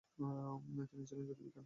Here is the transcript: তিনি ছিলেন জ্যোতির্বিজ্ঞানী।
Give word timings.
তিনি 0.89 1.03
ছিলেন 1.09 1.23
জ্যোতির্বিজ্ঞানী। 1.27 1.59